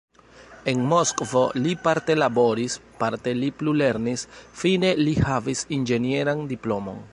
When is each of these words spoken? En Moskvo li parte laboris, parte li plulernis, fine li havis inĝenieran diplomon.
En 0.71 0.79
Moskvo 0.93 1.41
li 1.65 1.73
parte 1.87 2.15
laboris, 2.21 2.79
parte 3.03 3.35
li 3.43 3.51
plulernis, 3.61 4.25
fine 4.65 4.93
li 5.05 5.17
havis 5.29 5.65
inĝenieran 5.81 6.45
diplomon. 6.57 7.03